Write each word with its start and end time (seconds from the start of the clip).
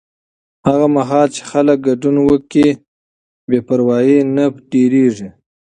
هغه 0.67 0.87
مهال 0.95 1.27
چې 1.35 1.41
خلک 1.51 1.77
ګډون 1.87 2.15
وکړي، 2.27 2.69
بې 3.49 3.59
پروایي 3.67 4.19
نه 4.35 4.45
ډېریږي. 4.71 5.29